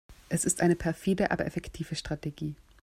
Es 0.29 0.45
ist 0.45 0.61
eine 0.61 0.75
perfide, 0.75 1.29
aber 1.29 1.45
effektive 1.45 1.95
Strategie. 1.95 2.55